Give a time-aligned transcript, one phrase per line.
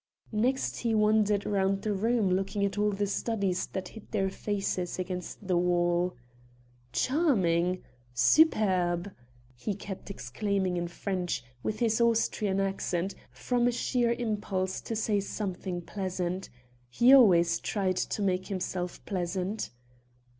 [0.33, 4.97] Next he wandered round the room looking at all the studies that hid their faces
[4.97, 6.15] against the wall.
[6.91, 9.11] "Charming!" "Superb!"
[9.53, 15.19] he kept exclaiming in French, with his Austrian accent, from a sheer impulse to say
[15.19, 16.49] something pleasant
[16.89, 19.69] he always tried to make himself pleasant.